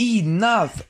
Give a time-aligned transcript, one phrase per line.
[0.00, 0.88] Enough!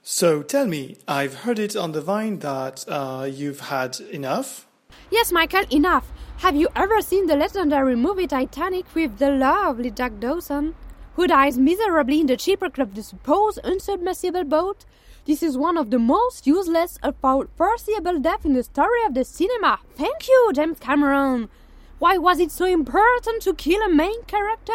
[0.00, 4.66] So tell me, I've heard it on the vine that uh, you've had enough?
[5.10, 6.10] Yes, Michael, enough.
[6.38, 10.74] Have you ever seen the legendary movie Titanic with the lovely Jack Dawson?
[11.16, 14.86] Who dies miserably in the shipwreck of the supposed unsubmersible boat?
[15.26, 17.14] This is one of the most useless and
[17.56, 19.80] foreseeable deaths in the story of the cinema.
[19.96, 21.50] Thank you, James Cameron.
[21.98, 24.72] Why was it so important to kill a main character?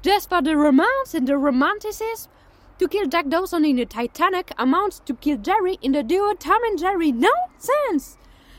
[0.00, 2.30] Just for the romance and the romanticism?
[2.78, 6.62] To kill Jack Dawson in the Titanic amounts to kill Jerry in the duo Tom
[6.62, 7.10] and Jerry.
[7.10, 8.16] Nonsense!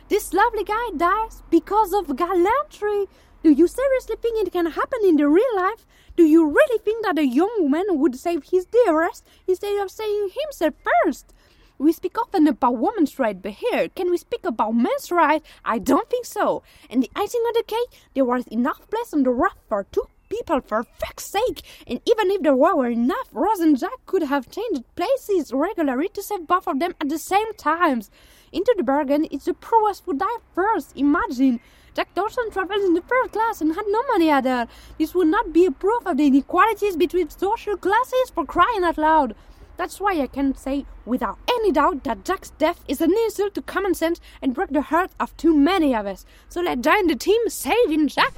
[0.09, 3.05] This lovely guy dies because of gallantry.
[3.41, 5.87] Do you seriously think it can happen in the real life?
[6.17, 10.31] Do you really think that a young man would save his dearest instead of saving
[10.43, 10.73] himself
[11.05, 11.33] first?
[11.77, 15.47] We speak often about women's rights, but here, can we speak about men's rights?
[15.63, 16.63] I don't think so.
[16.89, 20.09] And the icing on the cake, there was enough place on the raft for two
[20.29, 21.61] people, for fuck's sake!
[21.87, 26.23] And even if there were enough, Rose and Jack could have changed places regularly to
[26.23, 28.09] save both of them at the same times.
[28.51, 30.95] Into the bargain, it's the poorest who die first.
[30.95, 31.59] Imagine.
[31.95, 34.67] Jack Dawson traveled in the first class and had no money at all.
[34.97, 38.97] This would not be a proof of the inequalities between social classes for crying out
[38.97, 39.35] loud.
[39.77, 43.61] That's why I can say without any doubt that Jack's death is an insult to
[43.61, 46.25] common sense and broke the heart of too many of us.
[46.49, 48.33] So let's join the team saving Jack.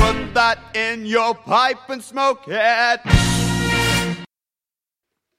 [0.00, 3.19] Put that in your pipe and smoke it.